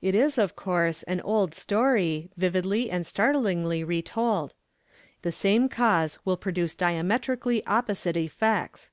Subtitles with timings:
[0.00, 4.54] It is, of course, an old story, vividly and startlingly retold.
[5.20, 8.90] The same cause will produce diametrically opposite effects.